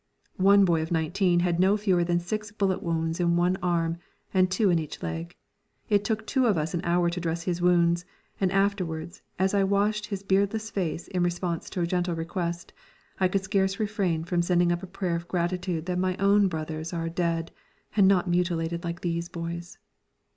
One 0.39 0.65
boy 0.65 0.81
of 0.81 0.91
nineteen 0.91 1.41
had 1.41 1.59
no 1.59 1.77
fewer 1.77 2.03
than 2.03 2.19
six 2.19 2.51
bullet 2.51 2.81
wounds 2.81 3.19
in 3.19 3.35
one 3.35 3.55
arm 3.61 3.97
and 4.33 4.49
two 4.49 4.71
in 4.71 4.79
each 4.79 5.03
leg. 5.03 5.35
It 5.89 6.03
took 6.03 6.25
two 6.25 6.47
of 6.47 6.57
us 6.57 6.73
an 6.73 6.81
hour 6.83 7.11
to 7.11 7.19
dress 7.19 7.43
his 7.43 7.61
wounds, 7.61 8.03
and 8.39 8.51
afterwards, 8.51 9.21
as 9.37 9.53
I 9.53 9.63
washed 9.63 10.07
his 10.07 10.23
beardless 10.23 10.71
face 10.71 11.07
in 11.09 11.21
response 11.21 11.69
to 11.69 11.81
a 11.81 11.85
gentle 11.85 12.15
request, 12.15 12.73
I 13.19 13.27
could 13.27 13.43
scarce 13.43 13.79
refrain 13.79 14.23
from 14.23 14.41
sending 14.41 14.71
up 14.71 14.81
a 14.81 14.87
prayer 14.87 15.15
of 15.15 15.27
gratitude 15.27 15.85
that 15.85 15.99
my 15.99 16.17
own 16.17 16.47
brothers 16.47 16.93
are 16.93 17.07
dead 17.07 17.51
and 17.95 18.07
not 18.07 18.27
mutilated 18.27 18.83
like 18.83 19.01
these 19.01 19.29
boys. 19.29 19.77